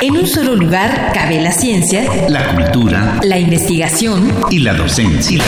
[0.00, 5.42] En un solo lugar cabe la ciencia, la cultura, la investigación y la docencia.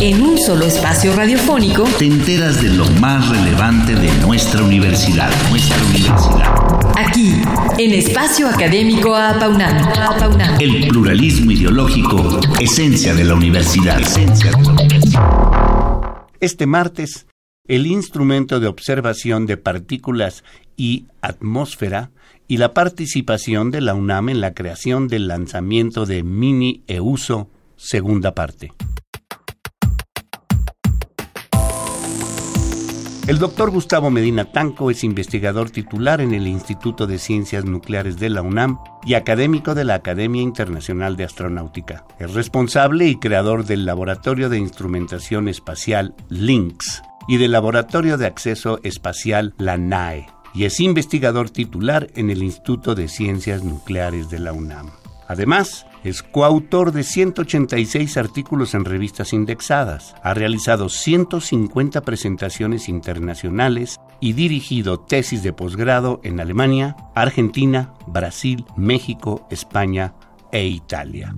[0.00, 5.76] En un solo espacio radiofónico te enteras de lo más relevante de nuestra universidad, nuestra
[5.84, 6.54] universidad.
[6.96, 7.42] Aquí,
[7.78, 10.58] en Espacio Académico Apaunano.
[10.58, 14.00] El pluralismo ideológico, esencia de la universidad.
[14.00, 15.22] Esencia de la universidad.
[16.40, 17.26] Este martes
[17.68, 20.42] el instrumento de observación de partículas
[20.76, 22.10] y atmósfera
[22.52, 28.34] y la participación de la UNAM en la creación del lanzamiento de Mini EUSO, segunda
[28.34, 28.74] parte.
[33.26, 38.28] El doctor Gustavo Medina Tanco es investigador titular en el Instituto de Ciencias Nucleares de
[38.28, 42.04] la UNAM y académico de la Academia Internacional de Astronáutica.
[42.18, 48.78] Es responsable y creador del Laboratorio de Instrumentación Espacial LINX y del Laboratorio de Acceso
[48.82, 54.52] Espacial, la NAE, y es investigador titular en el Instituto de Ciencias Nucleares de la
[54.52, 54.90] UNAM.
[55.28, 64.32] Además, es coautor de 186 artículos en revistas indexadas, ha realizado 150 presentaciones internacionales y
[64.32, 70.14] dirigido tesis de posgrado en Alemania, Argentina, Brasil, México, España
[70.50, 71.34] e Italia.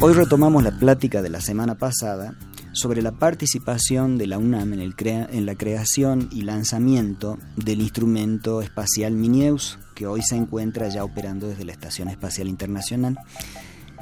[0.00, 2.34] Hoy retomamos la plática de la semana pasada
[2.72, 9.78] sobre la participación de la UNAM en, la creación y lanzamiento del instrumento espacial Mineus,
[9.94, 13.18] que hoy se encuentra ya operando desde la Estación Espacial Internacional.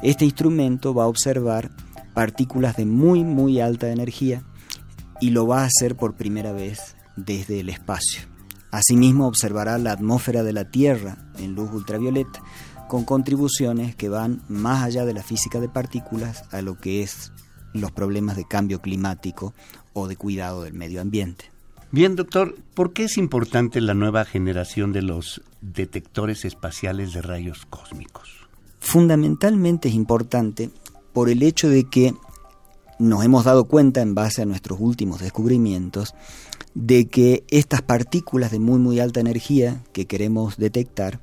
[0.03, 1.71] Este instrumento va a observar
[2.15, 4.43] partículas de muy muy alta energía
[5.21, 8.23] y lo va a hacer por primera vez desde el espacio.
[8.71, 12.41] Asimismo observará la atmósfera de la Tierra en luz ultravioleta
[12.89, 17.33] con contribuciones que van más allá de la física de partículas a lo que es
[17.73, 19.55] los problemas de cambio climático
[19.93, 21.51] o de cuidado del medio ambiente.
[21.93, 27.67] Bien, doctor, ¿por qué es importante la nueva generación de los detectores espaciales de rayos
[27.69, 28.31] cósmicos?
[28.79, 30.71] Fundamentalmente es importante
[31.13, 32.15] por el hecho de que
[33.01, 36.15] nos hemos dado cuenta en base a nuestros últimos descubrimientos
[36.75, 41.21] de que estas partículas de muy muy alta energía que queremos detectar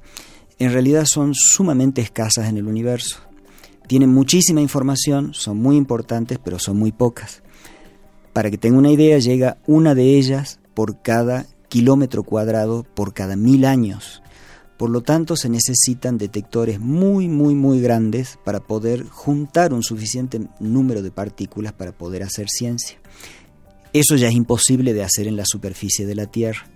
[0.59, 3.19] en realidad son sumamente escasas en el universo.
[3.88, 7.42] Tienen muchísima información, son muy importantes, pero son muy pocas.
[8.34, 13.36] Para que tenga una idea, llega una de ellas por cada kilómetro cuadrado por cada
[13.36, 14.22] mil años.
[14.78, 20.40] Por lo tanto, se necesitan detectores muy, muy, muy grandes para poder juntar un suficiente
[20.59, 23.00] número de partículas para poder hacer ciencia.
[23.94, 26.69] Eso ya es imposible de hacer en la superficie de la Tierra.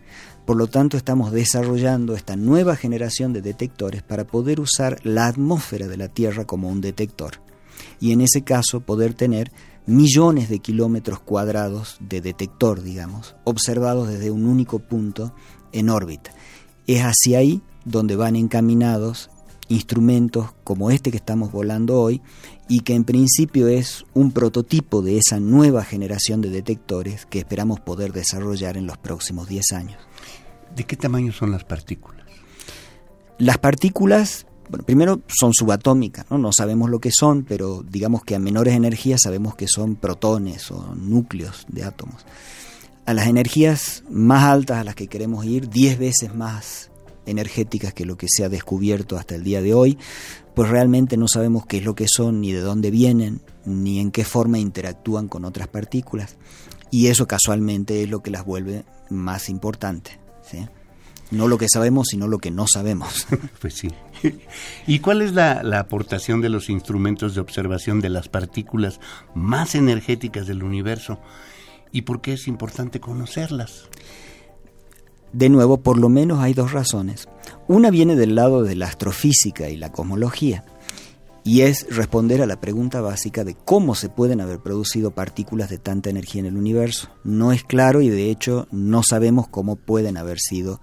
[0.46, 5.88] Por lo tanto, estamos desarrollando esta nueva generación de detectores para poder usar la atmósfera
[5.88, 7.42] de la Tierra como un detector.
[8.00, 9.52] Y en ese caso poder tener
[9.86, 15.34] millones de kilómetros cuadrados de detector, digamos, observados desde un único punto
[15.72, 16.32] en órbita.
[16.88, 19.30] Es hacia ahí donde van encaminados
[19.68, 22.22] instrumentos como este que estamos volando hoy
[22.68, 27.80] y que en principio es un prototipo de esa nueva generación de detectores que esperamos
[27.80, 29.98] poder desarrollar en los próximos 10 años.
[30.76, 32.26] ¿De qué tamaño son las partículas?
[33.38, 36.38] Las partículas, bueno, primero son subatómicas, ¿no?
[36.38, 40.70] no sabemos lo que son, pero digamos que a menores energías sabemos que son protones
[40.72, 42.26] o núcleos de átomos.
[43.06, 46.92] A las energías más altas a las que queremos ir, 10 veces más
[47.26, 49.98] energéticas que lo que se ha descubierto hasta el día de hoy,
[50.56, 54.12] pues realmente no sabemos qué es lo que son, ni de dónde vienen, ni en
[54.12, 56.38] qué forma interactúan con otras partículas.
[56.92, 60.21] Y eso casualmente es lo que las vuelve más importantes.
[61.32, 63.26] No lo que sabemos, sino lo que no sabemos.
[63.62, 63.90] pues sí.
[64.86, 69.00] ¿Y cuál es la, la, aportación de los instrumentos de observación de las partículas
[69.34, 71.20] más energéticas del universo?
[71.92, 73.90] ¿Y por qué es importante conocerlas?
[75.34, 77.30] De nuevo, por lo menos hay dos razones.
[77.68, 80.66] Una viene del lado de la astrofísica y la cosmología,
[81.44, 85.80] y es responder a la pregunta básica de cómo se pueden haber producido partículas de
[85.80, 87.10] tanta energía en el universo.
[87.24, 90.82] No es claro y de hecho no sabemos cómo pueden haber sido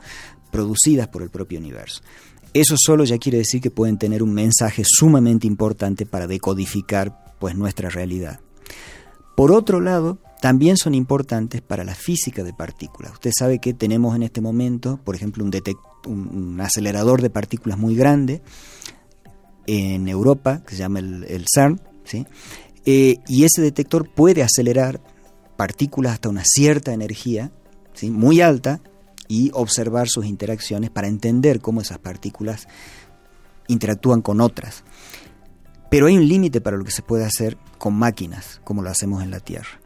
[0.50, 2.02] producidas por el propio universo.
[2.54, 7.54] Eso solo ya quiere decir que pueden tener un mensaje sumamente importante para decodificar pues
[7.54, 8.40] nuestra realidad.
[9.36, 13.12] Por otro lado, también son importantes para la física de partículas.
[13.12, 15.52] Usted sabe que tenemos en este momento, por ejemplo, un,
[16.06, 18.42] un acelerador de partículas muy grande
[19.68, 22.26] en Europa, que se llama el, CERN, ¿sí?
[22.86, 24.98] Eh, y ese detector puede acelerar
[25.56, 27.52] partículas hasta una cierta energía,
[27.92, 28.10] ¿sí?
[28.10, 28.80] muy alta,
[29.28, 32.66] y observar sus interacciones para entender cómo esas partículas
[33.66, 34.84] interactúan con otras.
[35.90, 39.22] Pero hay un límite para lo que se puede hacer con máquinas, como lo hacemos
[39.22, 39.80] en la Tierra.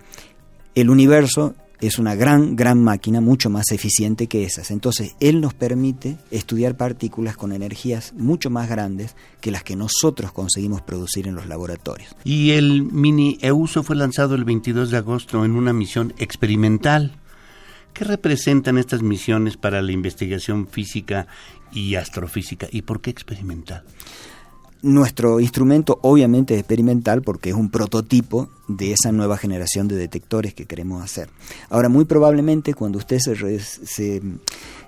[0.76, 4.70] El universo es una gran, gran máquina, mucho más eficiente que esas.
[4.70, 10.30] Entonces, él nos permite estudiar partículas con energías mucho más grandes que las que nosotros
[10.30, 12.14] conseguimos producir en los laboratorios.
[12.22, 17.16] Y el mini EUSO fue lanzado el 22 de agosto en una misión experimental.
[17.92, 21.26] ¿Qué representan estas misiones para la investigación física
[21.72, 22.68] y astrofísica?
[22.70, 23.82] ¿Y por qué experimental?
[24.82, 30.54] Nuestro instrumento obviamente es experimental porque es un prototipo de esa nueva generación de detectores
[30.54, 31.30] que queremos hacer.
[31.70, 34.22] Ahora, muy probablemente cuando usted se,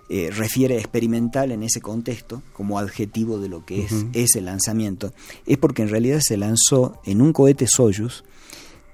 [0.08, 5.12] eh, refiere a experimental en ese contexto, como adjetivo de lo que es ese lanzamiento,
[5.46, 8.25] es porque en realidad se lanzó en un cohete Soyuz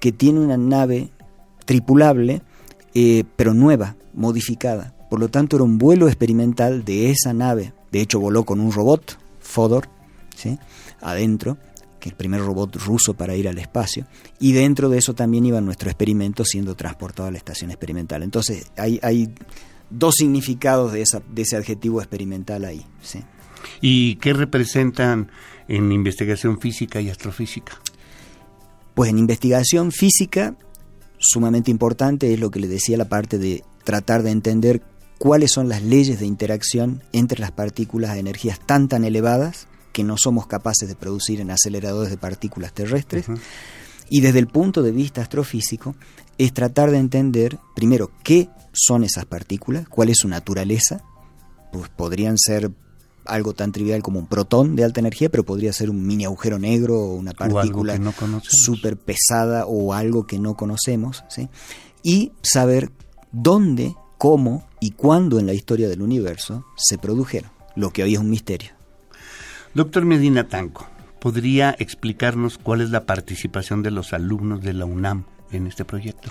[0.00, 1.11] que tiene una nave
[1.64, 2.43] tripulable,
[2.93, 4.94] eh, pero nueva, modificada.
[5.08, 7.73] Por lo tanto, era un vuelo experimental de esa nave.
[7.91, 9.88] De hecho, voló con un robot, Fodor,
[10.37, 10.58] ¿sí?
[11.00, 11.58] Adentro,
[11.99, 14.06] que es el primer robot ruso para ir al espacio,
[14.38, 18.23] y dentro de eso también iba nuestro experimento siendo transportado a la estación experimental.
[18.23, 19.32] Entonces hay, hay
[19.91, 22.85] dos significados de, esa, de ese adjetivo experimental ahí.
[23.02, 23.20] ¿sí?
[23.81, 25.31] ¿Y qué representan
[25.69, 27.79] en investigación física y astrofísica?
[28.94, 30.56] Pues en investigación física,
[31.19, 34.82] sumamente importante es lo que le decía la parte de tratar de entender
[35.19, 40.05] cuáles son las leyes de interacción entre las partículas de energías tan tan elevadas que
[40.05, 43.27] no somos capaces de producir en aceleradores de partículas terrestres.
[44.09, 45.95] Y desde el punto de vista astrofísico,
[46.39, 51.03] es tratar de entender, primero, qué son esas partículas, cuál es su naturaleza.
[51.73, 52.71] Pues podrían ser
[53.27, 56.59] algo tan trivial como un protón de alta energía, pero podría ser un mini agujero
[56.59, 58.13] negro o una partícula no
[58.43, 61.25] súper pesada o algo que no conocemos.
[61.29, 61.49] ¿sí?
[62.03, 62.91] Y saber
[63.33, 68.21] dónde, cómo y cuándo en la historia del universo se produjeron, lo que hoy es
[68.21, 68.80] un misterio.
[69.73, 70.89] Doctor Medina Tanco,
[71.21, 76.29] ¿podría explicarnos cuál es la participación de los alumnos de la UNAM en este proyecto?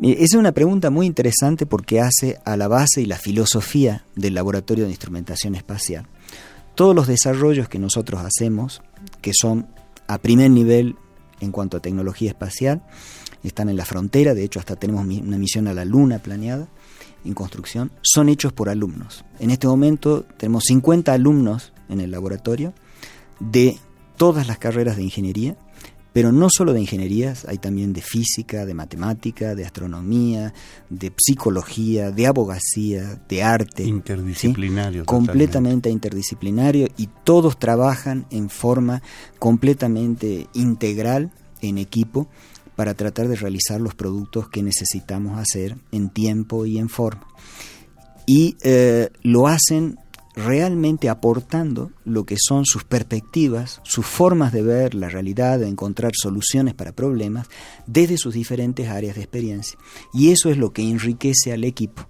[0.00, 4.84] Es una pregunta muy interesante porque hace a la base y la filosofía del Laboratorio
[4.84, 6.06] de Instrumentación Espacial.
[6.74, 8.80] Todos los desarrollos que nosotros hacemos,
[9.20, 9.66] que son
[10.06, 10.96] a primer nivel
[11.40, 12.82] en cuanto a tecnología espacial,
[13.42, 16.66] están en la frontera, de hecho hasta tenemos una misión a la Luna planeada,
[17.26, 19.26] en construcción son hechos por alumnos.
[19.38, 22.74] En este momento tenemos 50 alumnos en el laboratorio
[23.40, 23.78] de
[24.16, 25.56] todas las carreras de ingeniería,
[26.12, 30.52] pero no solo de ingenierías, hay también de física, de matemática, de astronomía,
[30.90, 33.84] de psicología, de abogacía, de arte.
[33.84, 35.04] Interdisciplinario.
[35.04, 39.02] Completamente interdisciplinario y todos trabajan en forma
[39.38, 41.30] completamente integral,
[41.60, 42.28] en equipo,
[42.74, 47.26] para tratar de realizar los productos que necesitamos hacer en tiempo y en forma.
[48.26, 49.98] Y eh, lo hacen
[50.38, 56.12] realmente aportando lo que son sus perspectivas, sus formas de ver la realidad, de encontrar
[56.14, 57.48] soluciones para problemas
[57.86, 59.78] desde sus diferentes áreas de experiencia.
[60.14, 62.06] Y eso es lo que enriquece al equipo.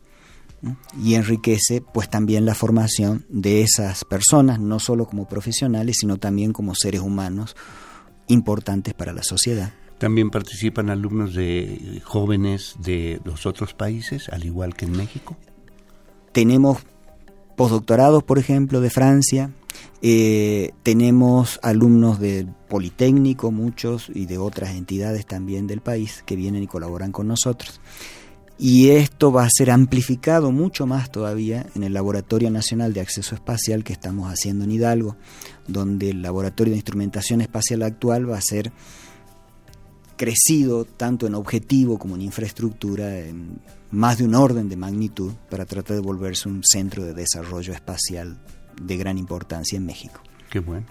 [1.00, 6.52] y enriquece pues también la formación de esas personas, no solo como profesionales, sino también
[6.52, 7.54] como seres humanos
[8.26, 9.72] importantes para la sociedad.
[9.98, 15.36] También participan alumnos de jóvenes de los otros países, al igual que en México.
[16.32, 16.78] Tenemos
[17.58, 19.50] postdoctorados, por ejemplo, de Francia.
[20.00, 26.62] Eh, tenemos alumnos del Politécnico, muchos, y de otras entidades también del país que vienen
[26.62, 27.80] y colaboran con nosotros.
[28.58, 33.34] Y esto va a ser amplificado mucho más todavía en el Laboratorio Nacional de Acceso
[33.34, 35.16] Espacial que estamos haciendo en Hidalgo,
[35.66, 38.72] donde el Laboratorio de Instrumentación Espacial actual va a ser
[40.18, 43.60] crecido tanto en objetivo como en infraestructura en
[43.90, 48.36] más de un orden de magnitud para tratar de volverse un centro de desarrollo espacial
[48.82, 50.20] de gran importancia en México.
[50.50, 50.84] Qué bueno.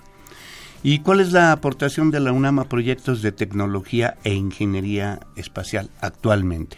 [0.81, 5.91] ¿Y cuál es la aportación de la UNAM a proyectos de tecnología e ingeniería espacial
[6.01, 6.77] actualmente?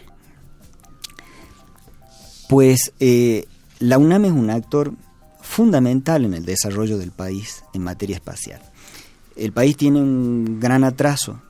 [2.48, 3.46] Pues eh,
[3.78, 4.92] la UNAM es un actor
[5.40, 8.60] fundamental en el desarrollo del país en materia espacial.
[9.36, 11.40] El país tiene un gran atraso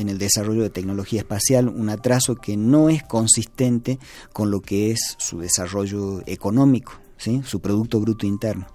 [0.00, 3.98] en el desarrollo de tecnología espacial, un atraso que no es consistente
[4.32, 7.42] con lo que es su desarrollo económico, ¿sí?
[7.44, 8.66] su Producto Bruto Interno.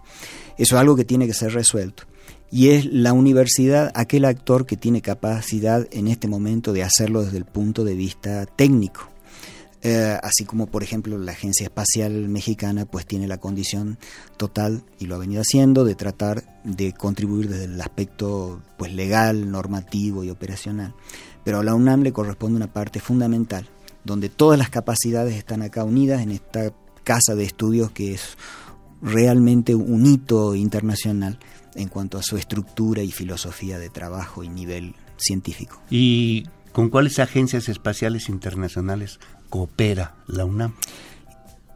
[0.58, 2.04] Eso es algo que tiene que ser resuelto.
[2.52, 7.38] Y es la universidad aquel actor que tiene capacidad en este momento de hacerlo desde
[7.38, 9.15] el punto de vista técnico.
[9.88, 14.00] Eh, así como por ejemplo la Agencia Espacial Mexicana pues tiene la condición
[14.36, 19.52] total y lo ha venido haciendo de tratar de contribuir desde el aspecto pues legal,
[19.52, 20.96] normativo y operacional.
[21.44, 23.70] Pero a la UNAM le corresponde una parte fundamental,
[24.04, 26.74] donde todas las capacidades están acá unidas en esta
[27.04, 28.40] casa de estudios que es
[29.04, 31.38] realmente un hito internacional
[31.76, 35.80] en cuanto a su estructura y filosofía de trabajo y nivel científico.
[35.92, 40.74] ¿Y con cuáles agencias espaciales internacionales coopera la UNAM?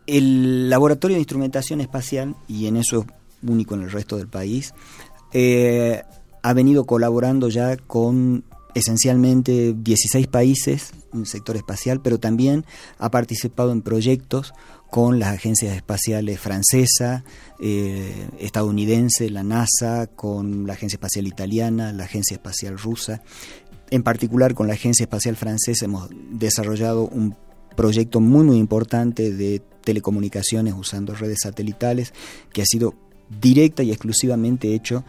[0.08, 3.06] El Laboratorio de Instrumentación Espacial, y en eso es
[3.50, 4.74] único en el resto del país,
[5.34, 6.04] eh,
[6.42, 12.66] ha venido colaborando ya con esencialmente 16 países en el sector espacial, pero también
[12.98, 14.54] ha participado en proyectos
[14.90, 17.24] con las agencias espaciales francesa,
[17.60, 23.22] eh, estadounidense, la NASA, con la Agencia Espacial Italiana, la Agencia Espacial Rusa.
[23.92, 27.36] En particular con la Agencia Espacial Francesa hemos desarrollado un
[27.80, 32.14] proyecto muy muy importante de telecomunicaciones usando redes satelitales
[32.52, 32.94] que ha sido
[33.30, 35.06] directa y exclusivamente hecho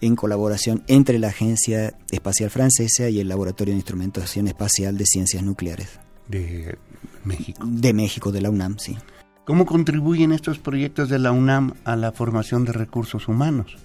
[0.00, 5.42] en colaboración entre la Agencia Espacial Francesa y el Laboratorio de Instrumentación Espacial de Ciencias
[5.42, 6.00] Nucleares.
[6.26, 6.78] De
[7.24, 7.66] México.
[7.66, 8.96] De México, de la UNAM, sí.
[9.44, 13.76] ¿Cómo contribuyen estos proyectos de la UNAM a la formación de recursos humanos?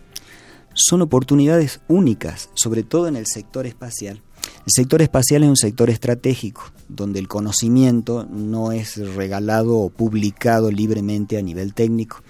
[0.73, 4.21] Son oportunidades únicas, sobre todo en el sector espacial.
[4.65, 10.71] El sector espacial es un sector estratégico, donde el conocimiento no es regalado o publicado
[10.71, 12.21] libremente a nivel técnico.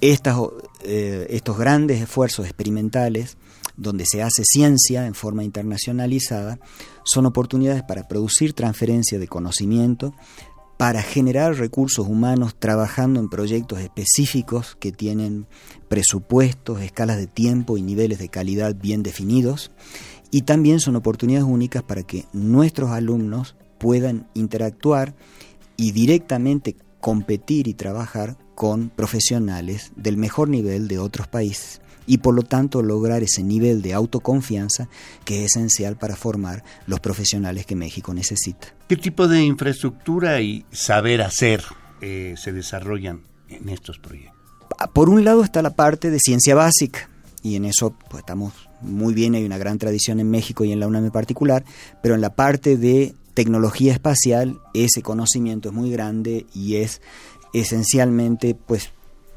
[0.00, 0.38] Estas,
[0.84, 3.38] eh, estos grandes esfuerzos experimentales,
[3.76, 6.58] donde se hace ciencia en forma internacionalizada,
[7.04, 10.14] son oportunidades para producir transferencia de conocimiento,
[10.76, 15.46] para generar recursos humanos trabajando en proyectos específicos que tienen
[15.88, 19.70] presupuestos, escalas de tiempo y niveles de calidad bien definidos.
[20.32, 25.12] Y también son oportunidades únicas para que nuestros alumnos puedan interactuar
[25.76, 32.32] y directamente competir y trabajar con profesionales del mejor nivel de otros países y por
[32.32, 34.88] lo tanto lograr ese nivel de autoconfianza
[35.24, 38.68] que es esencial para formar los profesionales que México necesita.
[38.88, 41.64] ¿Qué tipo de infraestructura y saber hacer
[42.00, 44.38] eh, se desarrollan en estos proyectos?
[44.92, 47.10] Por un lado está la parte de ciencia básica
[47.42, 50.78] y en eso pues, estamos muy bien, hay una gran tradición en México y en
[50.78, 51.64] la UNAM en particular,
[52.00, 57.00] pero en la parte de tecnología espacial ese conocimiento es muy grande y es
[57.52, 58.90] esencialmente pues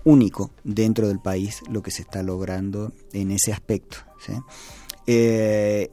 [0.03, 3.97] único dentro del país lo que se está logrando en ese aspecto.
[5.07, 5.91] Eh,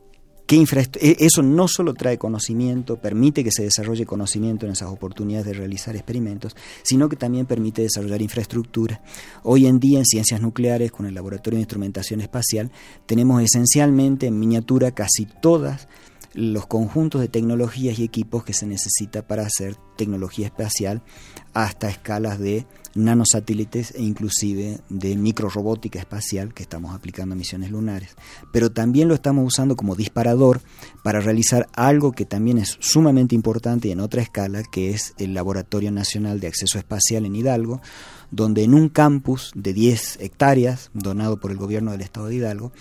[0.52, 5.54] e, eso no solo trae conocimiento, permite que se desarrolle conocimiento en esas oportunidades de
[5.54, 9.02] realizar experimentos, sino que también permite desarrollar infraestructura.
[9.44, 12.70] Hoy en día en ciencias nucleares, con el Laboratorio de Instrumentación Espacial,
[13.06, 15.88] tenemos esencialmente en miniatura casi todas
[16.34, 21.02] los conjuntos de tecnologías y equipos que se necesita para hacer tecnología espacial
[21.52, 28.16] hasta escalas de nanosatélites e inclusive de microrobótica espacial que estamos aplicando a misiones lunares.
[28.52, 30.60] Pero también lo estamos usando como disparador
[31.02, 35.34] para realizar algo que también es sumamente importante y en otra escala, que es el
[35.34, 37.80] Laboratorio Nacional de Acceso Espacial en Hidalgo,
[38.30, 42.72] donde en un campus de 10 hectáreas, donado por el gobierno del estado de Hidalgo,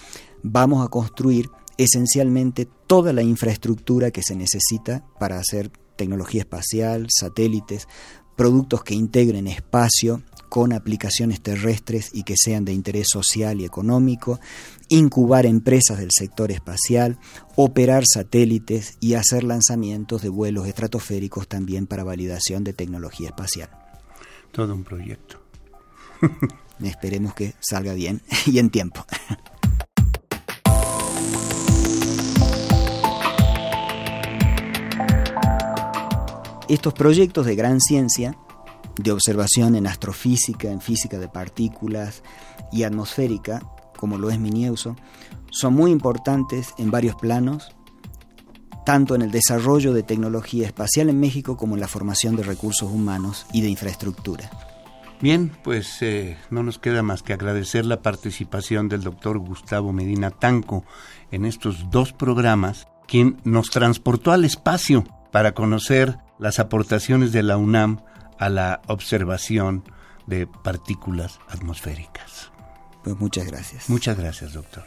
[0.43, 1.49] vamos a construir
[1.83, 7.87] esencialmente toda la infraestructura que se necesita para hacer tecnología espacial, satélites,
[8.35, 14.39] productos que integren espacio con aplicaciones terrestres y que sean de interés social y económico,
[14.89, 17.19] incubar empresas del sector espacial,
[17.55, 23.69] operar satélites y hacer lanzamientos de vuelos estratosféricos también para validación de tecnología espacial.
[24.51, 25.41] Todo un proyecto.
[26.83, 29.05] Esperemos que salga bien y en tiempo.
[36.71, 38.37] Estos proyectos de gran ciencia,
[38.95, 42.23] de observación en astrofísica, en física de partículas
[42.71, 43.61] y atmosférica,
[43.97, 44.95] como lo es Minieuso,
[45.51, 47.75] son muy importantes en varios planos,
[48.85, 52.89] tanto en el desarrollo de tecnología espacial en México como en la formación de recursos
[52.89, 54.49] humanos y de infraestructura.
[55.19, 60.31] Bien, pues eh, no nos queda más que agradecer la participación del doctor Gustavo Medina
[60.31, 60.85] Tanco
[61.31, 67.55] en estos dos programas, quien nos transportó al espacio para conocer las aportaciones de la
[67.55, 68.01] UNAM
[68.39, 69.83] a la observación
[70.25, 72.51] de partículas atmosféricas.
[73.03, 73.89] Pues muchas gracias.
[73.89, 74.83] Muchas gracias, doctor.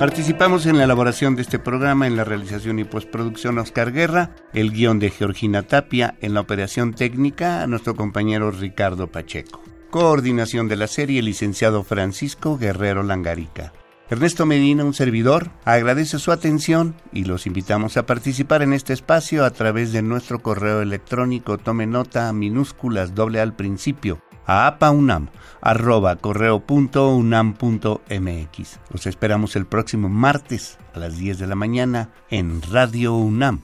[0.00, 4.72] Participamos en la elaboración de este programa, en la realización y postproducción Oscar Guerra, el
[4.72, 9.67] guion de Georgina Tapia, en la operación técnica nuestro compañero Ricardo Pacheco.
[9.90, 13.72] Coordinación de la serie, licenciado Francisco Guerrero Langarica.
[14.10, 19.46] Ernesto Medina, un servidor, agradece su atención y los invitamos a participar en este espacio
[19.46, 21.56] a través de nuestro correo electrónico.
[21.56, 25.28] Tome nota minúsculas doble al principio a apaunam
[25.60, 28.80] arroba correo punto unam punto mx.
[28.90, 33.62] Los esperamos el próximo martes a las 10 de la mañana en Radio UNAM,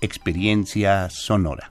[0.00, 1.70] Experiencia Sonora.